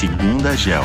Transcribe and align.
Segunda 0.00 0.56
Gel. 0.56 0.80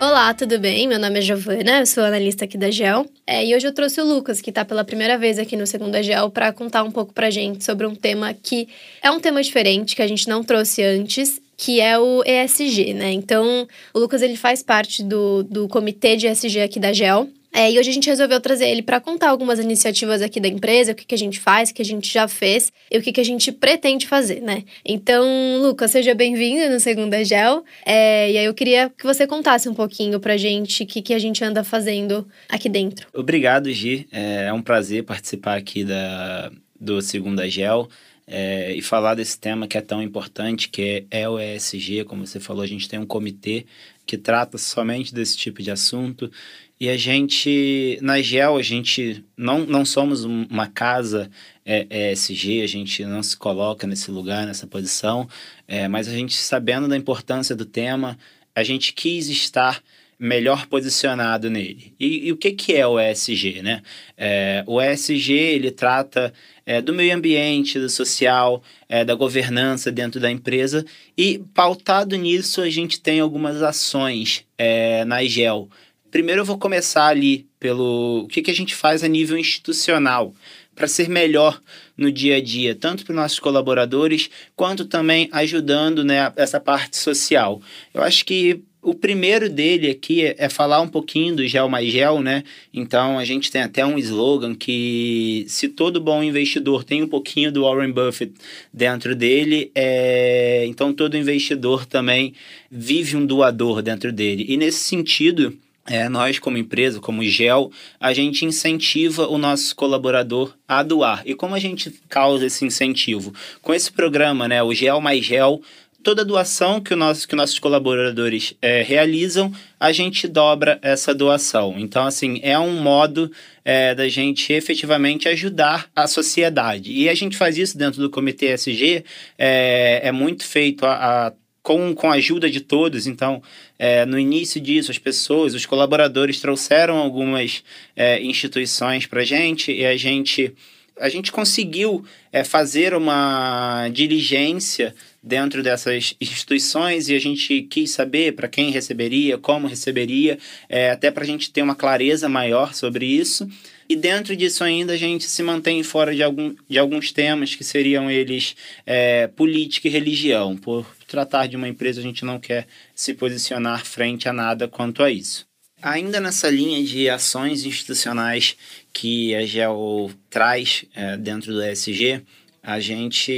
Olá, 0.00 0.32
tudo 0.32 0.58
bem? 0.58 0.88
Meu 0.88 0.98
nome 0.98 1.18
é 1.18 1.20
Giovana, 1.20 1.80
eu 1.80 1.86
sou 1.86 2.02
analista 2.02 2.46
aqui 2.46 2.56
da 2.56 2.70
GEL. 2.70 3.04
É, 3.26 3.44
e 3.44 3.54
hoje 3.54 3.66
eu 3.66 3.74
trouxe 3.74 4.00
o 4.00 4.04
Lucas, 4.06 4.40
que 4.40 4.48
está 4.48 4.64
pela 4.64 4.82
primeira 4.82 5.18
vez 5.18 5.38
aqui 5.38 5.58
no 5.58 5.66
Segunda 5.66 6.02
GEL, 6.02 6.30
para 6.30 6.54
contar 6.54 6.82
um 6.82 6.90
pouco 6.90 7.12
para 7.12 7.28
gente 7.28 7.62
sobre 7.62 7.86
um 7.86 7.94
tema 7.94 8.32
que 8.32 8.66
é 9.02 9.10
um 9.10 9.20
tema 9.20 9.42
diferente, 9.42 9.94
que 9.94 10.00
a 10.00 10.06
gente 10.06 10.26
não 10.26 10.42
trouxe 10.42 10.82
antes, 10.82 11.38
que 11.54 11.82
é 11.82 11.98
o 11.98 12.22
ESG, 12.24 12.94
né? 12.94 13.12
Então, 13.12 13.68
o 13.92 13.98
Lucas 13.98 14.22
ele 14.22 14.36
faz 14.36 14.62
parte 14.62 15.02
do, 15.02 15.42
do 15.42 15.68
comitê 15.68 16.16
de 16.16 16.28
ESG 16.28 16.62
aqui 16.62 16.80
da 16.80 16.94
GEL. 16.94 17.28
É, 17.52 17.70
e 17.70 17.78
hoje 17.78 17.90
a 17.90 17.92
gente 17.92 18.08
resolveu 18.08 18.40
trazer 18.40 18.68
ele 18.68 18.82
para 18.82 19.00
contar 19.00 19.30
algumas 19.30 19.58
iniciativas 19.58 20.22
aqui 20.22 20.38
da 20.38 20.48
empresa, 20.48 20.92
o 20.92 20.94
que, 20.94 21.04
que 21.04 21.14
a 21.14 21.18
gente 21.18 21.40
faz, 21.40 21.70
o 21.70 21.74
que 21.74 21.82
a 21.82 21.84
gente 21.84 22.12
já 22.12 22.28
fez 22.28 22.72
e 22.90 22.98
o 22.98 23.02
que, 23.02 23.12
que 23.12 23.20
a 23.20 23.24
gente 23.24 23.50
pretende 23.50 24.06
fazer, 24.06 24.40
né? 24.40 24.64
Então, 24.84 25.24
Lucas, 25.60 25.90
seja 25.90 26.14
bem-vindo 26.14 26.72
no 26.72 26.78
Segunda 26.78 27.24
Gel. 27.24 27.64
É, 27.84 28.30
e 28.30 28.38
aí 28.38 28.44
eu 28.44 28.54
queria 28.54 28.90
que 28.90 29.04
você 29.04 29.26
contasse 29.26 29.68
um 29.68 29.74
pouquinho 29.74 30.20
pra 30.20 30.36
gente 30.36 30.84
o 30.84 30.86
que, 30.86 31.02
que 31.02 31.12
a 31.14 31.18
gente 31.18 31.42
anda 31.44 31.64
fazendo 31.64 32.26
aqui 32.48 32.68
dentro. 32.68 33.08
Obrigado, 33.12 33.72
Gi. 33.72 34.06
É, 34.12 34.46
é 34.46 34.52
um 34.52 34.62
prazer 34.62 35.02
participar 35.02 35.56
aqui 35.56 35.84
da, 35.84 36.52
do 36.80 37.02
Segunda 37.02 37.48
Gel. 37.48 37.88
É, 38.32 38.72
e 38.72 38.80
falar 38.80 39.16
desse 39.16 39.36
tema 39.36 39.66
que 39.66 39.76
é 39.76 39.80
tão 39.80 40.00
importante, 40.00 40.68
que 40.68 41.04
é, 41.10 41.22
é 41.22 41.28
o 41.28 41.36
ESG, 41.40 42.04
como 42.04 42.24
você 42.24 42.38
falou, 42.38 42.62
a 42.62 42.66
gente 42.66 42.88
tem 42.88 42.96
um 42.96 43.04
comitê 43.04 43.66
que 44.06 44.18
trata 44.18 44.58
somente 44.58 45.14
desse 45.14 45.36
tipo 45.36 45.62
de 45.62 45.70
assunto. 45.70 46.30
E 46.78 46.88
a 46.88 46.96
gente, 46.96 47.98
na 48.00 48.20
GEL, 48.22 48.56
a 48.56 48.62
gente 48.62 49.24
não, 49.36 49.66
não 49.66 49.84
somos 49.84 50.24
uma 50.24 50.66
casa 50.66 51.30
é, 51.64 52.12
ESG, 52.12 52.62
a 52.62 52.66
gente 52.66 53.04
não 53.04 53.22
se 53.22 53.36
coloca 53.36 53.86
nesse 53.86 54.10
lugar, 54.10 54.46
nessa 54.46 54.66
posição, 54.66 55.28
é, 55.68 55.86
mas 55.88 56.08
a 56.08 56.12
gente, 56.12 56.34
sabendo 56.34 56.88
da 56.88 56.96
importância 56.96 57.54
do 57.54 57.66
tema, 57.66 58.18
a 58.54 58.62
gente 58.62 58.94
quis 58.94 59.28
estar 59.28 59.82
melhor 60.20 60.66
posicionado 60.66 61.48
nele. 61.48 61.94
E, 61.98 62.28
e 62.28 62.32
o 62.32 62.36
que, 62.36 62.52
que 62.52 62.74
é 62.74 62.86
o 62.86 63.00
ESG? 63.00 63.62
Né? 63.62 63.82
É, 64.16 64.62
o 64.66 64.80
ESG 64.80 65.32
ele 65.32 65.70
trata 65.70 66.32
é, 66.66 66.82
do 66.82 66.92
meio 66.92 67.16
ambiente, 67.16 67.78
do 67.78 67.88
social, 67.88 68.62
é, 68.88 69.02
da 69.02 69.14
governança 69.14 69.90
dentro 69.90 70.20
da 70.20 70.30
empresa 70.30 70.84
e 71.16 71.38
pautado 71.54 72.14
nisso 72.16 72.60
a 72.60 72.68
gente 72.68 73.00
tem 73.00 73.18
algumas 73.18 73.62
ações 73.62 74.44
é, 74.58 75.04
na 75.06 75.24
GEL 75.24 75.70
Primeiro 76.10 76.40
eu 76.40 76.44
vou 76.44 76.58
começar 76.58 77.06
ali 77.06 77.46
pelo 77.60 78.24
o 78.24 78.26
que, 78.26 78.42
que 78.42 78.50
a 78.50 78.54
gente 78.54 78.74
faz 78.74 79.04
a 79.04 79.08
nível 79.08 79.38
institucional 79.38 80.34
para 80.74 80.88
ser 80.88 81.08
melhor 81.08 81.60
no 81.96 82.10
dia 82.10 82.36
a 82.36 82.42
dia, 82.42 82.74
tanto 82.74 83.04
para 83.04 83.12
os 83.12 83.16
nossos 83.16 83.38
colaboradores, 83.38 84.28
quanto 84.56 84.86
também 84.86 85.28
ajudando 85.30 86.02
né, 86.02 86.32
essa 86.36 86.58
parte 86.58 86.96
social. 86.96 87.60
Eu 87.94 88.02
acho 88.02 88.24
que 88.24 88.62
o 88.82 88.94
primeiro 88.94 89.48
dele 89.48 89.90
aqui 89.90 90.24
é, 90.24 90.34
é, 90.38 90.48
falar 90.48 90.80
um 90.80 90.88
pouquinho 90.88 91.36
do 91.36 91.46
gel 91.46 91.68
mais 91.68 91.90
gel, 91.90 92.20
né? 92.20 92.44
Então 92.72 93.18
a 93.18 93.24
gente 93.24 93.50
tem 93.50 93.62
até 93.62 93.84
um 93.84 93.98
slogan 93.98 94.54
que 94.54 95.44
se 95.48 95.68
todo 95.68 96.00
bom 96.00 96.22
investidor 96.22 96.82
tem 96.82 97.02
um 97.02 97.08
pouquinho 97.08 97.52
do 97.52 97.62
Warren 97.62 97.92
Buffett 97.92 98.32
dentro 98.72 99.14
dele, 99.14 99.70
é... 99.74 100.64
então 100.66 100.92
todo 100.92 101.16
investidor 101.16 101.84
também 101.84 102.34
vive 102.70 103.16
um 103.16 103.26
doador 103.26 103.82
dentro 103.82 104.10
dele. 104.12 104.46
E 104.48 104.56
nesse 104.56 104.78
sentido, 104.78 105.56
é, 105.86 106.08
nós, 106.08 106.38
como 106.38 106.56
empresa, 106.56 107.00
como 107.00 107.22
GEL, 107.24 107.70
a 107.98 108.12
gente 108.12 108.44
incentiva 108.44 109.26
o 109.28 109.36
nosso 109.36 109.74
colaborador 109.74 110.54
a 110.68 110.82
doar. 110.82 111.22
E 111.26 111.34
como 111.34 111.54
a 111.54 111.58
gente 111.58 111.90
causa 112.08 112.46
esse 112.46 112.64
incentivo? 112.64 113.34
Com 113.60 113.74
esse 113.74 113.90
programa, 113.90 114.46
né, 114.46 114.62
o 114.62 114.72
GEL 114.72 115.00
mais 115.00 115.24
GEL, 115.24 115.60
toda 116.02 116.24
doação 116.24 116.80
que, 116.80 116.94
o 116.94 116.96
nosso, 116.96 117.26
que 117.28 117.36
nossos 117.36 117.58
colaboradores 117.58 118.54
é, 118.60 118.82
realizam, 118.82 119.52
a 119.78 119.92
gente 119.92 120.26
dobra 120.26 120.78
essa 120.82 121.14
doação. 121.14 121.74
Então, 121.78 122.06
assim, 122.06 122.40
é 122.42 122.58
um 122.58 122.80
modo 122.80 123.30
é, 123.64 123.94
da 123.94 124.08
gente 124.08 124.52
efetivamente 124.52 125.28
ajudar 125.28 125.90
a 125.94 126.06
sociedade. 126.06 126.92
E 126.92 127.08
a 127.08 127.14
gente 127.14 127.36
faz 127.36 127.58
isso 127.58 127.76
dentro 127.76 128.00
do 128.00 128.10
Comitê 128.10 128.46
SG, 128.46 129.04
é, 129.38 130.00
é 130.04 130.12
muito 130.12 130.44
feito 130.44 130.84
a, 130.86 131.28
a 131.28 131.32
com, 131.62 131.94
com 131.94 132.10
a 132.10 132.14
ajuda 132.14 132.50
de 132.50 132.60
todos. 132.60 133.06
Então, 133.06 133.42
é, 133.78 134.04
no 134.06 134.18
início 134.18 134.60
disso, 134.60 134.90
as 134.90 134.98
pessoas, 134.98 135.54
os 135.54 135.66
colaboradores 135.66 136.40
trouxeram 136.40 136.96
algumas 136.96 137.62
é, 137.94 138.22
instituições 138.22 139.06
para 139.06 139.20
a 139.20 139.24
gente 139.24 139.72
e 139.72 139.84
a 139.84 139.96
gente, 139.96 140.54
a 140.98 141.08
gente 141.08 141.30
conseguiu 141.30 142.04
é, 142.32 142.44
fazer 142.44 142.94
uma 142.94 143.88
diligência 143.92 144.94
dentro 145.22 145.62
dessas 145.62 146.14
instituições 146.20 147.08
e 147.08 147.14
a 147.14 147.18
gente 147.18 147.62
quis 147.62 147.90
saber 147.90 148.34
para 148.34 148.48
quem 148.48 148.70
receberia, 148.70 149.36
como 149.36 149.66
receberia, 149.66 150.38
é, 150.68 150.90
até 150.90 151.10
para 151.10 151.24
a 151.24 151.26
gente 151.26 151.50
ter 151.50 151.62
uma 151.62 151.74
clareza 151.74 152.28
maior 152.28 152.74
sobre 152.74 153.06
isso. 153.06 153.48
E 153.88 153.96
dentro 153.96 154.36
disso 154.36 154.62
ainda 154.62 154.92
a 154.92 154.96
gente 154.96 155.24
se 155.24 155.42
mantém 155.42 155.82
fora 155.82 156.14
de, 156.14 156.22
algum, 156.22 156.54
de 156.68 156.78
alguns 156.78 157.10
temas 157.12 157.54
que 157.54 157.64
seriam 157.64 158.10
eles 158.10 158.54
é, 158.86 159.26
política 159.26 159.88
e 159.88 159.90
religião. 159.90 160.56
Por 160.56 160.86
tratar 161.08 161.48
de 161.48 161.56
uma 161.56 161.68
empresa, 161.68 162.00
a 162.00 162.02
gente 162.02 162.24
não 162.24 162.38
quer 162.38 162.66
se 162.94 163.12
posicionar 163.12 163.84
frente 163.84 164.28
a 164.28 164.32
nada 164.32 164.68
quanto 164.68 165.02
a 165.02 165.10
isso. 165.10 165.44
Ainda 165.82 166.20
nessa 166.20 166.48
linha 166.50 166.84
de 166.84 167.08
ações 167.08 167.64
institucionais 167.64 168.54
que 168.92 169.34
a 169.34 169.44
GEO 169.46 170.10
traz 170.28 170.84
é, 170.94 171.16
dentro 171.16 171.52
do 171.52 171.64
ESG, 171.64 172.22
a 172.62 172.78
gente. 172.78 173.32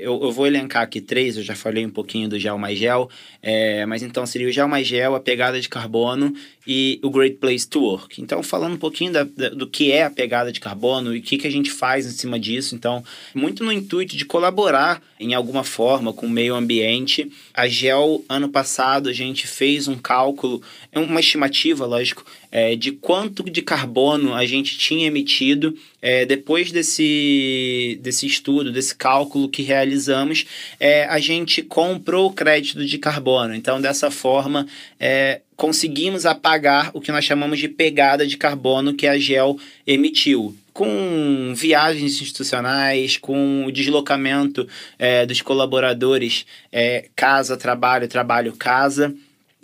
Eu, 0.00 0.20
eu 0.22 0.32
vou 0.32 0.46
elencar 0.46 0.82
aqui 0.82 1.00
três, 1.00 1.36
eu 1.36 1.42
já 1.42 1.54
falei 1.54 1.86
um 1.86 1.90
pouquinho 1.90 2.28
do 2.28 2.38
gel 2.38 2.58
mais 2.58 2.78
gel, 2.78 3.08
é, 3.42 3.86
mas 3.86 4.02
então 4.02 4.26
seria 4.26 4.48
o 4.48 4.52
gel 4.52 4.66
mais 4.66 4.86
gel, 4.86 5.14
a 5.14 5.20
pegada 5.20 5.60
de 5.60 5.68
carbono 5.68 6.34
e 6.66 6.98
o 7.02 7.10
Great 7.10 7.36
Place 7.36 7.68
to 7.68 7.80
Work. 7.80 8.20
Então, 8.20 8.42
falando 8.42 8.74
um 8.74 8.78
pouquinho 8.78 9.12
da, 9.12 9.24
da, 9.24 9.50
do 9.50 9.66
que 9.66 9.92
é 9.92 10.04
a 10.04 10.10
pegada 10.10 10.50
de 10.50 10.60
carbono 10.60 11.14
e 11.14 11.18
o 11.18 11.22
que, 11.22 11.38
que 11.38 11.46
a 11.46 11.50
gente 11.50 11.70
faz 11.70 12.06
em 12.06 12.10
cima 12.10 12.38
disso. 12.38 12.74
Então, 12.74 13.04
muito 13.34 13.62
no 13.62 13.72
intuito 13.72 14.16
de 14.16 14.24
colaborar 14.24 15.02
em 15.20 15.34
alguma 15.34 15.62
forma 15.62 16.12
com 16.12 16.26
o 16.26 16.30
meio 16.30 16.54
ambiente. 16.54 17.30
A 17.52 17.68
GEL, 17.68 18.24
ano 18.28 18.48
passado, 18.48 19.08
a 19.08 19.12
gente 19.12 19.46
fez 19.46 19.86
um 19.86 19.96
cálculo, 19.96 20.62
é 20.90 20.98
uma 20.98 21.20
estimativa, 21.20 21.86
lógico, 21.86 22.24
é, 22.54 22.76
de 22.76 22.92
quanto 22.92 23.42
de 23.42 23.60
carbono 23.60 24.32
a 24.32 24.46
gente 24.46 24.78
tinha 24.78 25.08
emitido 25.08 25.76
é, 26.00 26.24
depois 26.24 26.70
desse, 26.70 27.98
desse 28.00 28.28
estudo, 28.28 28.70
desse 28.70 28.94
cálculo 28.94 29.48
que 29.48 29.60
realizamos, 29.60 30.46
é, 30.78 31.04
a 31.06 31.18
gente 31.18 31.62
comprou 31.62 32.28
o 32.28 32.32
crédito 32.32 32.86
de 32.86 32.96
carbono. 32.96 33.56
Então, 33.56 33.80
dessa 33.80 34.08
forma, 34.08 34.68
é, 35.00 35.40
conseguimos 35.56 36.24
apagar 36.24 36.92
o 36.94 37.00
que 37.00 37.10
nós 37.10 37.24
chamamos 37.24 37.58
de 37.58 37.68
pegada 37.68 38.24
de 38.24 38.36
carbono 38.36 38.94
que 38.94 39.08
a 39.08 39.18
GEL 39.18 39.58
emitiu. 39.84 40.54
Com 40.72 41.52
viagens 41.56 42.20
institucionais, 42.20 43.16
com 43.16 43.64
o 43.66 43.72
deslocamento 43.72 44.68
é, 44.96 45.26
dos 45.26 45.40
colaboradores 45.40 46.46
é, 46.70 47.06
casa, 47.16 47.56
trabalho, 47.56 48.06
trabalho, 48.06 48.52
casa 48.52 49.12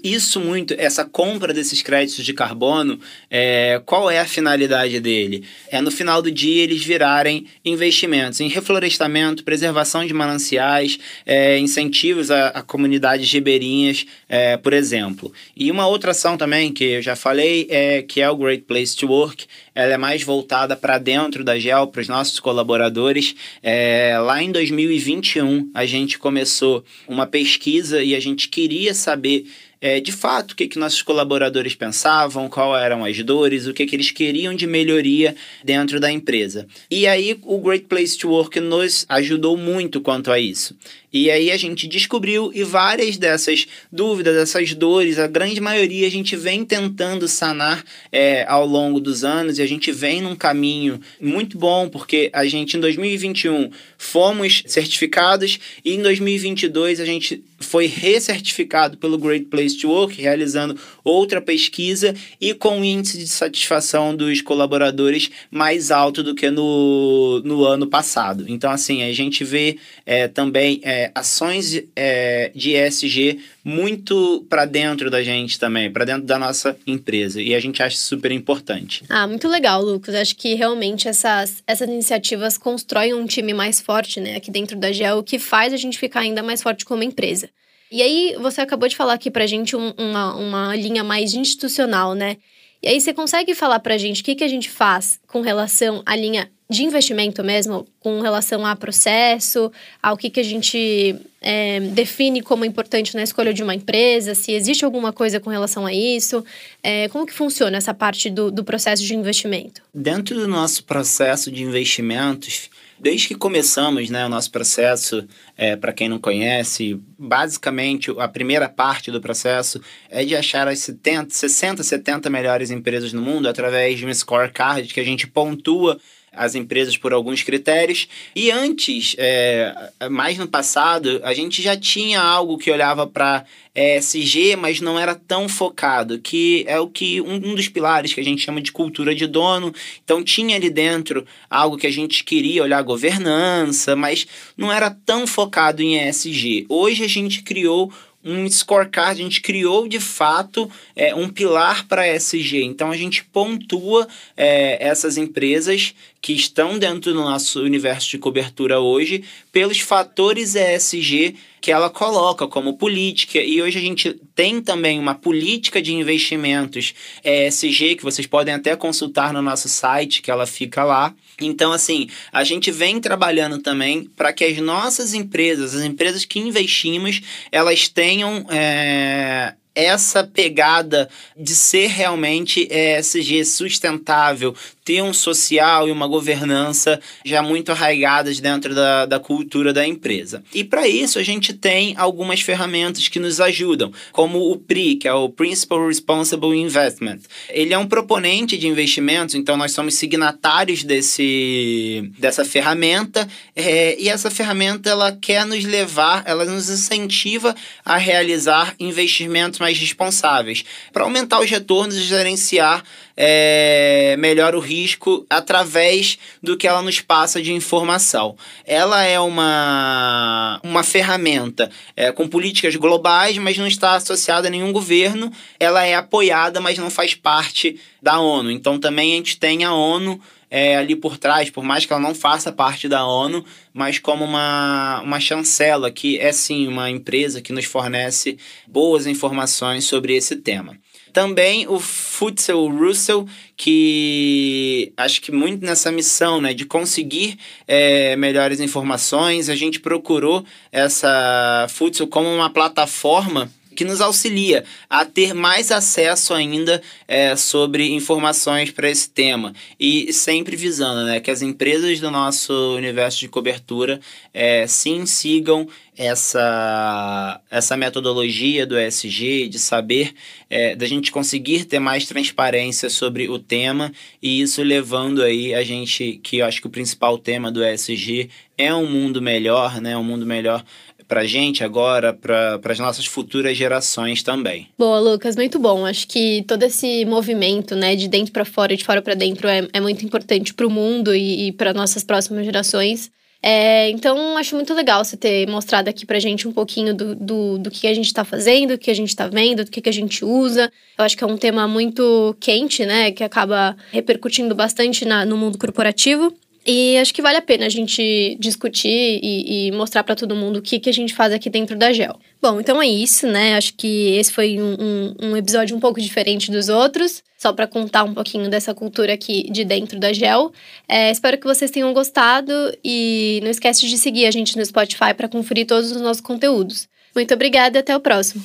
isso 0.02 0.40
muito, 0.40 0.74
essa 0.78 1.04
compra 1.04 1.52
desses 1.52 1.82
créditos 1.82 2.24
de 2.24 2.32
carbono, 2.32 2.98
é, 3.30 3.80
qual 3.84 4.10
é 4.10 4.18
a 4.18 4.24
finalidade 4.24 5.00
dele? 5.00 5.44
É 5.70 5.80
no 5.80 5.90
final 5.90 6.22
do 6.22 6.30
dia 6.30 6.62
eles 6.62 6.84
virarem 6.84 7.46
investimentos 7.64 8.40
em 8.40 8.48
reflorestamento, 8.48 9.44
preservação 9.44 10.06
de 10.06 10.12
mananciais, 10.12 10.98
é, 11.24 11.58
incentivos 11.58 12.30
a, 12.30 12.48
a, 12.48 12.62
comunidades 12.62 13.30
ribeirinhas, 13.32 14.06
é, 14.28 14.56
por 14.56 14.72
exemplo. 14.72 15.32
E 15.56 15.70
uma 15.70 15.86
outra 15.86 16.10
ação 16.12 16.36
também 16.36 16.72
que 16.72 16.84
eu 16.84 17.02
já 17.02 17.16
falei 17.16 17.66
é 17.70 18.02
que 18.02 18.20
é 18.20 18.30
o 18.30 18.36
Great 18.36 18.64
Place 18.64 18.96
to 18.96 19.06
Work. 19.08 19.46
Ela 19.74 19.94
é 19.94 19.96
mais 19.96 20.22
voltada 20.22 20.76
para 20.76 20.98
dentro 20.98 21.42
da 21.42 21.58
GEL, 21.58 21.86
para 21.86 22.00
os 22.00 22.08
nossos 22.08 22.40
colaboradores. 22.40 23.34
É, 23.62 24.18
lá 24.18 24.42
em 24.42 24.50
2021 24.52 25.70
a 25.74 25.86
gente 25.86 26.18
começou 26.18 26.84
uma 27.08 27.26
pesquisa 27.26 28.02
e 28.02 28.14
a 28.14 28.20
gente 28.20 28.48
queria 28.48 28.94
saber 28.94 29.46
é, 29.80 30.00
de 30.00 30.12
fato 30.12 30.52
o 30.52 30.56
que, 30.56 30.68
que 30.68 30.78
nossos 30.78 31.02
colaboradores 31.02 31.74
pensavam, 31.74 32.48
qual 32.48 32.76
eram 32.76 33.04
as 33.04 33.22
dores, 33.22 33.66
o 33.66 33.72
que, 33.72 33.86
que 33.86 33.96
eles 33.96 34.10
queriam 34.10 34.54
de 34.54 34.66
melhoria 34.66 35.34
dentro 35.64 35.98
da 35.98 36.10
empresa. 36.10 36.66
E 36.90 37.06
aí 37.06 37.38
o 37.42 37.58
Great 37.58 37.86
Place 37.86 38.18
to 38.18 38.28
Work 38.28 38.60
nos 38.60 39.06
ajudou 39.08 39.56
muito 39.56 40.00
quanto 40.00 40.30
a 40.30 40.38
isso. 40.38 40.76
E 41.12 41.30
aí 41.30 41.50
a 41.50 41.56
gente 41.56 41.88
descobriu 41.88 42.52
e 42.54 42.62
várias 42.62 43.16
dessas 43.16 43.66
dúvidas, 43.90 44.34
dessas 44.34 44.72
dores, 44.74 45.18
a 45.18 45.26
grande 45.26 45.60
maioria 45.60 46.06
a 46.06 46.10
gente 46.10 46.36
vem 46.36 46.64
tentando 46.64 47.26
sanar 47.26 47.84
é, 48.12 48.44
ao 48.46 48.64
longo 48.64 49.00
dos 49.00 49.24
anos 49.24 49.58
e 49.58 49.62
a 49.62 49.66
gente 49.66 49.90
vem 49.90 50.22
num 50.22 50.36
caminho 50.36 51.00
muito 51.20 51.58
bom, 51.58 51.88
porque 51.88 52.30
a 52.32 52.46
gente 52.46 52.76
em 52.76 52.80
2021 52.80 53.70
fomos 53.98 54.62
certificados 54.66 55.58
e 55.84 55.94
em 55.94 56.02
2022 56.02 57.00
a 57.00 57.04
gente 57.04 57.42
foi 57.58 57.86
recertificado 57.86 58.96
pelo 58.96 59.18
Great 59.18 59.46
Place 59.46 59.76
to 59.78 59.88
Work, 59.88 60.20
realizando 60.20 60.78
outra 61.04 61.40
pesquisa 61.42 62.14
e 62.40 62.54
com 62.54 62.78
um 62.78 62.84
índice 62.84 63.18
de 63.18 63.28
satisfação 63.28 64.16
dos 64.16 64.40
colaboradores 64.40 65.30
mais 65.50 65.90
alto 65.90 66.22
do 66.22 66.34
que 66.34 66.50
no, 66.50 67.40
no 67.44 67.64
ano 67.64 67.86
passado. 67.86 68.44
Então, 68.48 68.70
assim, 68.70 69.02
a 69.02 69.12
gente 69.12 69.44
vê 69.44 69.76
é, 70.06 70.26
também. 70.26 70.80
É, 70.82 70.99
é, 71.00 71.10
ações 71.14 71.82
é, 71.96 72.50
de 72.54 72.74
ESG 72.76 73.40
muito 73.64 74.44
para 74.48 74.66
dentro 74.66 75.10
da 75.10 75.22
gente 75.22 75.58
também, 75.58 75.90
para 75.90 76.04
dentro 76.04 76.24
da 76.24 76.38
nossa 76.38 76.76
empresa. 76.86 77.40
E 77.40 77.54
a 77.54 77.60
gente 77.60 77.82
acha 77.82 77.96
super 77.96 78.30
importante. 78.30 79.02
Ah, 79.08 79.26
muito 79.26 79.48
legal, 79.48 79.82
Lucas. 79.82 80.14
Acho 80.14 80.36
que 80.36 80.54
realmente 80.54 81.08
essas, 81.08 81.62
essas 81.66 81.88
iniciativas 81.88 82.58
constroem 82.58 83.14
um 83.14 83.26
time 83.26 83.54
mais 83.54 83.80
forte 83.80 84.20
né, 84.20 84.36
aqui 84.36 84.50
dentro 84.50 84.76
da 84.76 84.92
GEL, 84.92 85.18
o 85.18 85.22
que 85.22 85.38
faz 85.38 85.72
a 85.72 85.76
gente 85.76 85.98
ficar 85.98 86.20
ainda 86.20 86.42
mais 86.42 86.62
forte 86.62 86.84
como 86.84 87.02
empresa. 87.02 87.48
E 87.90 88.02
aí, 88.02 88.36
você 88.38 88.60
acabou 88.60 88.88
de 88.88 88.94
falar 88.94 89.14
aqui 89.14 89.30
pra 89.30 89.46
gente 89.46 89.74
um, 89.74 89.92
uma, 89.98 90.36
uma 90.36 90.76
linha 90.76 91.02
mais 91.02 91.34
institucional, 91.34 92.14
né? 92.14 92.36
E 92.80 92.88
aí, 92.88 93.00
você 93.00 93.12
consegue 93.12 93.52
falar 93.52 93.80
pra 93.80 93.98
gente 93.98 94.22
o 94.22 94.24
que, 94.24 94.36
que 94.36 94.44
a 94.44 94.48
gente 94.48 94.70
faz 94.70 95.18
com 95.26 95.40
relação 95.40 96.02
à 96.06 96.14
linha 96.14 96.48
de 96.70 96.84
investimento 96.84 97.42
mesmo, 97.42 97.84
com 97.98 98.20
relação 98.20 98.64
a 98.64 98.76
processo, 98.76 99.72
ao 100.00 100.16
que, 100.16 100.30
que 100.30 100.38
a 100.38 100.44
gente 100.44 101.16
é, 101.42 101.80
define 101.80 102.40
como 102.42 102.64
importante 102.64 103.16
na 103.16 103.24
escolha 103.24 103.52
de 103.52 103.60
uma 103.60 103.74
empresa, 103.74 104.36
se 104.36 104.52
existe 104.52 104.84
alguma 104.84 105.12
coisa 105.12 105.40
com 105.40 105.50
relação 105.50 105.84
a 105.84 105.92
isso, 105.92 106.44
é, 106.80 107.08
como 107.08 107.26
que 107.26 107.32
funciona 107.32 107.76
essa 107.76 107.92
parte 107.92 108.30
do, 108.30 108.52
do 108.52 108.62
processo 108.62 109.02
de 109.02 109.16
investimento? 109.16 109.82
Dentro 109.92 110.36
do 110.36 110.46
nosso 110.46 110.84
processo 110.84 111.50
de 111.50 111.64
investimentos, 111.64 112.70
Desde 113.00 113.28
que 113.28 113.34
começamos 113.34 114.10
né, 114.10 114.26
o 114.26 114.28
nosso 114.28 114.50
processo, 114.50 115.26
é, 115.56 115.74
para 115.74 115.90
quem 115.90 116.06
não 116.06 116.18
conhece, 116.18 117.00
basicamente 117.18 118.10
a 118.18 118.28
primeira 118.28 118.68
parte 118.68 119.10
do 119.10 119.22
processo 119.22 119.80
é 120.10 120.22
de 120.22 120.36
achar 120.36 120.68
as 120.68 120.80
70, 120.80 121.32
60, 121.32 121.82
70 121.82 122.28
melhores 122.28 122.70
empresas 122.70 123.14
no 123.14 123.22
mundo 123.22 123.48
através 123.48 123.98
de 123.98 124.04
um 124.04 124.12
scorecard 124.12 124.86
que 124.92 125.00
a 125.00 125.04
gente 125.04 125.26
pontua 125.26 125.98
as 126.30 126.54
empresas 126.54 126.96
por 126.96 127.14
alguns 127.14 127.42
critérios. 127.42 128.06
E 128.36 128.50
antes, 128.50 129.16
é, 129.18 129.74
mais 130.10 130.36
no 130.36 130.46
passado, 130.46 131.20
a 131.24 131.32
gente 131.32 131.62
já 131.62 131.76
tinha 131.76 132.20
algo 132.20 132.58
que 132.58 132.70
olhava 132.70 133.06
para 133.06 133.46
ESG, 133.74 134.56
mas 134.56 134.80
não 134.80 134.98
era 134.98 135.14
tão 135.14 135.48
focado, 135.48 136.18
que 136.18 136.64
é 136.66 136.78
o 136.80 136.88
que 136.88 137.20
um, 137.20 137.34
um, 137.34 137.54
dos 137.54 137.68
pilares 137.68 138.12
que 138.12 138.20
a 138.20 138.24
gente 138.24 138.42
chama 138.42 138.60
de 138.60 138.72
cultura 138.72 139.14
de 139.14 139.26
dono. 139.26 139.72
Então 140.04 140.22
tinha 140.22 140.56
ali 140.56 140.70
dentro 140.70 141.24
algo 141.48 141.76
que 141.76 141.86
a 141.86 141.92
gente 141.92 142.24
queria 142.24 142.62
olhar 142.62 142.82
governança, 142.82 143.94
mas 143.94 144.26
não 144.56 144.72
era 144.72 144.90
tão 144.90 145.26
focado 145.26 145.82
em 145.82 145.96
ESG. 146.08 146.66
Hoje 146.68 147.04
a 147.04 147.08
gente 147.08 147.42
criou 147.42 147.92
um 148.22 148.48
scorecard, 148.50 149.20
a 149.20 149.24
gente 149.24 149.40
criou 149.40 149.88
de 149.88 149.98
fato 149.98 150.70
é, 150.94 151.14
um 151.14 151.28
pilar 151.28 151.86
para 151.86 152.06
ESG. 152.06 152.62
Então 152.64 152.90
a 152.90 152.96
gente 152.96 153.24
pontua 153.24 154.06
é, 154.36 154.86
essas 154.86 155.16
empresas 155.16 155.94
que 156.20 156.32
estão 156.32 156.78
dentro 156.78 157.12
do 157.12 157.20
nosso 157.20 157.62
universo 157.62 158.10
de 158.10 158.18
cobertura 158.18 158.78
hoje 158.78 159.24
pelos 159.50 159.80
fatores 159.80 160.54
ESG 160.54 161.36
que 161.60 161.70
ela 161.70 161.90
coloca 161.90 162.46
como 162.46 162.76
política. 162.76 163.38
E 163.38 163.60
hoje 163.60 163.78
a 163.78 163.82
gente 163.82 164.18
tem 164.34 164.62
também 164.62 164.98
uma 164.98 165.14
política 165.14 165.80
de 165.80 165.92
investimentos 165.92 166.94
ESG 167.22 167.96
que 167.96 168.02
vocês 168.02 168.26
podem 168.26 168.54
até 168.54 168.74
consultar 168.74 169.32
no 169.32 169.42
nosso 169.42 169.68
site, 169.68 170.22
que 170.22 170.30
ela 170.30 170.46
fica 170.46 170.84
lá. 170.84 171.14
Então, 171.40 171.72
assim, 171.72 172.08
a 172.32 172.44
gente 172.44 172.70
vem 172.70 173.00
trabalhando 173.00 173.58
também 173.58 174.04
para 174.04 174.32
que 174.32 174.44
as 174.44 174.58
nossas 174.58 175.14
empresas, 175.14 175.74
as 175.74 175.84
empresas 175.84 176.24
que 176.24 176.38
investimos, 176.38 177.20
elas 177.52 177.88
tenham 177.88 178.46
é, 178.50 179.54
essa 179.74 180.24
pegada 180.24 181.08
de 181.36 181.54
ser 181.54 181.86
realmente 181.88 182.68
ESG 182.70 183.44
sustentável, 183.44 184.54
ter 184.84 185.02
um 185.02 185.12
social 185.12 185.88
e 185.88 185.92
uma 185.92 186.06
governança 186.06 187.00
já 187.24 187.42
muito 187.42 187.70
arraigadas 187.70 188.40
dentro 188.40 188.74
da, 188.74 189.06
da 189.06 189.20
cultura 189.20 189.72
da 189.72 189.86
empresa. 189.86 190.42
E 190.52 190.64
para 190.64 190.88
isso 190.88 191.18
a 191.18 191.22
gente 191.22 191.52
tem 191.52 191.94
algumas 191.96 192.40
ferramentas 192.40 193.06
que 193.06 193.20
nos 193.20 193.40
ajudam, 193.40 193.92
como 194.10 194.50
o 194.50 194.56
PRI, 194.56 194.96
que 194.96 195.06
é 195.06 195.14
o 195.14 195.28
Principal 195.28 195.86
Responsible 195.86 196.56
Investment. 196.56 197.20
Ele 197.50 197.72
é 197.72 197.78
um 197.78 197.86
proponente 197.86 198.58
de 198.58 198.66
investimentos, 198.66 199.34
então 199.34 199.56
nós 199.56 199.72
somos 199.72 199.94
signatários 199.94 200.82
desse, 200.82 202.10
dessa 202.18 202.44
ferramenta 202.44 203.28
é, 203.54 203.96
e 204.00 204.08
essa 204.08 204.30
ferramenta 204.30 204.90
ela 204.90 205.12
quer 205.12 205.46
nos 205.46 205.64
levar, 205.64 206.24
ela 206.26 206.44
nos 206.44 206.68
incentiva 206.68 207.54
a 207.84 207.96
realizar 207.96 208.74
investimentos 208.80 209.60
mais 209.60 209.69
responsáveis 209.78 210.64
para 210.92 211.04
aumentar 211.04 211.40
os 211.40 211.50
retornos 211.50 211.96
e 211.96 212.02
gerenciar 212.02 212.82
é, 213.16 214.16
melhor 214.18 214.54
o 214.54 214.60
risco 214.60 215.26
através 215.28 216.18
do 216.42 216.56
que 216.56 216.66
ela 216.66 216.80
nos 216.80 217.00
passa 217.00 217.42
de 217.42 217.52
informação. 217.52 218.36
Ela 218.64 219.04
é 219.04 219.20
uma, 219.20 220.58
uma 220.62 220.82
ferramenta 220.82 221.70
é, 221.94 222.10
com 222.10 222.26
políticas 222.26 222.74
globais, 222.76 223.36
mas 223.36 223.58
não 223.58 223.66
está 223.66 223.94
associada 223.94 224.48
a 224.48 224.50
nenhum 224.50 224.72
governo. 224.72 225.30
Ela 225.58 225.84
é 225.84 225.94
apoiada, 225.94 226.60
mas 226.60 226.78
não 226.78 226.88
faz 226.88 227.14
parte 227.14 227.78
da 228.00 228.18
ONU. 228.18 228.50
Então 228.50 228.78
também 228.78 229.12
a 229.12 229.16
gente 229.16 229.38
tem 229.38 229.64
a 229.64 229.74
ONU 229.74 230.20
é, 230.50 230.76
ali 230.76 230.96
por 230.96 231.16
trás, 231.16 231.48
por 231.48 231.62
mais 231.62 231.86
que 231.86 231.92
ela 231.92 232.02
não 232.02 232.14
faça 232.14 232.50
parte 232.50 232.88
da 232.88 233.06
ONU, 233.06 233.44
mas 233.72 233.98
como 233.98 234.24
uma, 234.24 235.00
uma 235.02 235.20
chancela, 235.20 235.90
que 235.90 236.18
é 236.18 236.32
sim 236.32 236.66
uma 236.66 236.90
empresa 236.90 237.40
que 237.40 237.52
nos 237.52 237.64
fornece 237.64 238.36
boas 238.66 239.06
informações 239.06 239.84
sobre 239.84 240.16
esse 240.16 240.36
tema. 240.36 240.76
Também 241.12 241.66
o 241.68 241.80
Futsal 241.80 242.68
Russell, 242.68 243.26
que 243.56 244.92
acho 244.96 245.20
que 245.20 245.32
muito 245.32 245.64
nessa 245.64 245.90
missão 245.90 246.40
né, 246.40 246.54
de 246.54 246.64
conseguir 246.64 247.36
é, 247.66 248.14
melhores 248.16 248.60
informações, 248.60 249.48
a 249.48 249.56
gente 249.56 249.80
procurou 249.80 250.44
essa 250.70 251.66
Futsal 251.68 252.06
como 252.06 252.28
uma 252.28 252.50
plataforma 252.50 253.50
que 253.80 253.84
nos 253.86 254.02
auxilia 254.02 254.62
a 254.90 255.06
ter 255.06 255.32
mais 255.32 255.72
acesso 255.72 256.34
ainda 256.34 256.82
é, 257.08 257.34
sobre 257.34 257.88
informações 257.94 258.70
para 258.70 258.90
esse 258.90 259.08
tema. 259.08 259.54
E 259.80 260.12
sempre 260.12 260.54
visando 260.54 261.06
né, 261.06 261.18
que 261.18 261.30
as 261.30 261.40
empresas 261.40 261.98
do 261.98 262.10
nosso 262.10 262.76
universo 262.76 263.20
de 263.20 263.28
cobertura 263.28 263.98
é, 264.34 264.66
sim 264.66 265.06
sigam 265.06 265.66
essa, 265.96 267.40
essa 267.50 267.74
metodologia 267.74 268.66
do 268.66 268.78
ESG, 268.78 269.48
de 269.48 269.58
saber, 269.58 270.12
é, 270.50 270.76
da 270.76 270.86
gente 270.86 271.10
conseguir 271.10 271.64
ter 271.64 271.78
mais 271.78 272.04
transparência 272.04 272.90
sobre 272.90 273.30
o 273.30 273.38
tema 273.38 273.90
e 274.22 274.42
isso 274.42 274.62
levando 274.62 275.22
aí 275.22 275.54
a 275.54 275.64
gente, 275.64 276.20
que 276.22 276.38
eu 276.38 276.46
acho 276.46 276.60
que 276.60 276.66
o 276.66 276.70
principal 276.70 277.16
tema 277.16 277.50
do 277.50 277.64
ESG 277.64 278.28
é 278.58 278.74
um 278.74 278.86
mundo 278.86 279.22
melhor, 279.22 279.80
né? 279.80 279.96
Um 279.96 280.04
mundo 280.04 280.26
melhor 280.26 280.62
para 281.10 281.22
a 281.22 281.26
gente 281.26 281.64
agora, 281.64 282.12
para 282.14 282.60
as 282.62 282.78
nossas 282.78 283.04
futuras 283.04 283.56
gerações 283.56 284.22
também. 284.22 284.68
Boa, 284.78 285.00
Lucas, 285.00 285.34
muito 285.34 285.58
bom. 285.58 285.84
Acho 285.84 286.06
que 286.06 286.44
todo 286.46 286.62
esse 286.62 287.04
movimento, 287.04 287.74
né, 287.74 287.96
de 287.96 288.06
dentro 288.06 288.32
para 288.32 288.44
fora 288.44 288.76
de 288.76 288.84
fora 288.84 289.02
para 289.02 289.14
dentro 289.14 289.48
é, 289.48 289.66
é 289.72 289.80
muito 289.80 290.04
importante 290.04 290.54
para 290.54 290.64
o 290.64 290.70
mundo 290.70 291.12
e, 291.12 291.48
e 291.48 291.52
para 291.52 291.74
nossas 291.74 292.04
próximas 292.04 292.44
gerações. 292.44 293.10
É, 293.42 293.90
então, 293.90 294.36
acho 294.36 294.54
muito 294.54 294.72
legal 294.72 295.04
você 295.04 295.16
ter 295.16 295.48
mostrado 295.48 295.88
aqui 295.88 296.06
pra 296.06 296.20
gente 296.20 296.46
um 296.46 296.52
pouquinho 296.52 296.94
do, 296.94 297.16
do, 297.16 297.58
do 297.58 297.70
que 297.72 297.88
a 297.88 297.94
gente 297.94 298.12
tá 298.12 298.24
fazendo, 298.24 298.74
do 298.74 298.78
que 298.78 298.90
a 298.90 298.94
gente 298.94 299.16
tá 299.16 299.26
vendo, 299.26 299.64
do 299.64 299.70
que, 299.70 299.80
que 299.80 299.88
a 299.88 299.92
gente 299.92 300.24
usa. 300.24 300.70
Eu 300.96 301.04
acho 301.04 301.16
que 301.16 301.24
é 301.24 301.26
um 301.26 301.36
tema 301.36 301.66
muito 301.66 302.36
quente, 302.38 302.86
né? 302.86 303.10
Que 303.10 303.24
acaba 303.24 303.76
repercutindo 303.90 304.54
bastante 304.54 305.04
na, 305.04 305.24
no 305.24 305.36
mundo 305.36 305.58
corporativo. 305.58 306.32
E 306.66 306.98
acho 306.98 307.14
que 307.14 307.22
vale 307.22 307.38
a 307.38 307.42
pena 307.42 307.66
a 307.66 307.68
gente 307.68 308.36
discutir 308.38 309.18
e, 309.22 309.68
e 309.68 309.72
mostrar 309.72 310.04
para 310.04 310.14
todo 310.14 310.36
mundo 310.36 310.58
o 310.58 310.62
que, 310.62 310.78
que 310.78 310.90
a 310.90 310.92
gente 310.92 311.14
faz 311.14 311.32
aqui 311.32 311.48
dentro 311.48 311.76
da 311.76 311.92
GEL. 311.92 312.18
Bom, 312.40 312.60
então 312.60 312.82
é 312.82 312.86
isso, 312.86 313.26
né? 313.26 313.56
Acho 313.56 313.74
que 313.74 314.16
esse 314.16 314.32
foi 314.32 314.60
um, 314.60 314.76
um, 314.78 315.14
um 315.30 315.36
episódio 315.36 315.74
um 315.74 315.80
pouco 315.80 316.00
diferente 316.00 316.50
dos 316.50 316.68
outros, 316.68 317.22
só 317.38 317.52
para 317.52 317.66
contar 317.66 318.04
um 318.04 318.12
pouquinho 318.12 318.50
dessa 318.50 318.74
cultura 318.74 319.14
aqui 319.14 319.50
de 319.50 319.64
dentro 319.64 319.98
da 319.98 320.12
GEL. 320.12 320.52
É, 320.86 321.10
espero 321.10 321.38
que 321.38 321.46
vocês 321.46 321.70
tenham 321.70 321.92
gostado 321.94 322.52
e 322.84 323.40
não 323.42 323.50
esquece 323.50 323.86
de 323.88 323.96
seguir 323.96 324.26
a 324.26 324.30
gente 324.30 324.56
no 324.56 324.64
Spotify 324.64 325.14
para 325.16 325.28
conferir 325.28 325.66
todos 325.66 325.90
os 325.90 326.00
nossos 326.00 326.20
conteúdos. 326.20 326.88
Muito 327.14 327.32
obrigada 327.32 327.78
e 327.78 327.80
até 327.80 327.96
o 327.96 328.00
próximo. 328.00 328.42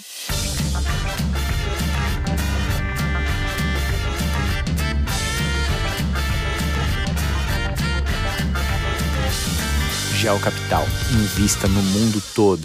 Gel 10.26 10.40
Capital. 10.40 10.84
Invista 11.12 11.68
no 11.68 11.84
mundo 11.84 12.20
todo. 12.34 12.58